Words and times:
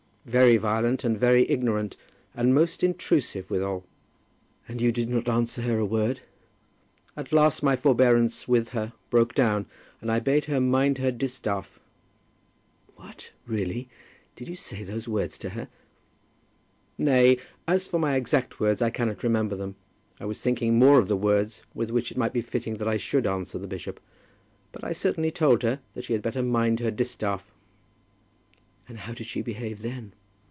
"Very 0.23 0.55
violent, 0.57 1.03
and 1.03 1.19
very 1.19 1.49
ignorant; 1.49 1.97
and 2.35 2.53
most 2.53 2.83
intrusive 2.83 3.49
withal." 3.49 3.85
"And 4.67 4.79
you 4.79 4.91
did 4.91 5.09
not 5.09 5.27
answer 5.27 5.63
her 5.63 5.79
a 5.79 5.85
word?" 5.85 6.19
"At 7.17 7.33
last 7.33 7.63
my 7.63 7.75
forbearance 7.75 8.47
with 8.47 8.69
her 8.69 8.93
broke 9.09 9.33
down, 9.33 9.65
and 9.99 10.11
I 10.11 10.19
bade 10.19 10.45
her 10.45 10.61
mind 10.61 10.99
her 10.99 11.11
distaff." 11.11 11.79
"What; 12.97 13.31
really? 13.47 13.89
Did 14.35 14.47
you 14.47 14.55
say 14.55 14.83
those 14.83 15.07
words 15.07 15.39
to 15.39 15.49
her?" 15.49 15.69
"Nay; 16.99 17.39
as 17.67 17.87
for 17.87 17.97
my 17.97 18.15
exact 18.15 18.59
words 18.59 18.79
I 18.83 18.91
cannot 18.91 19.23
remember 19.23 19.55
them. 19.55 19.75
I 20.19 20.25
was 20.25 20.39
thinking 20.39 20.77
more 20.77 20.99
of 20.99 21.07
the 21.07 21.17
words 21.17 21.63
with 21.73 21.89
which 21.89 22.11
it 22.11 22.17
might 22.17 22.31
be 22.31 22.43
fitting 22.43 22.75
that 22.75 22.87
I 22.87 22.97
should 22.97 23.25
answer 23.25 23.57
the 23.57 23.65
bishop. 23.67 23.99
But 24.71 24.83
I 24.83 24.91
certainly 24.91 25.31
told 25.31 25.63
her 25.63 25.79
that 25.95 26.03
she 26.03 26.13
had 26.13 26.21
better 26.21 26.43
mind 26.43 26.79
her 26.79 26.91
distaff." 26.91 27.51
"And 28.87 28.99
how 29.01 29.13
did 29.13 29.27
she 29.27 29.41
behave 29.41 29.83
then?" 29.83 30.11